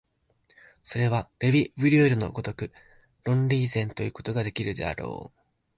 [0.83, 2.71] それはレヴィ・ブリュールの如く
[3.23, 5.39] 論理以前ということができるであろう。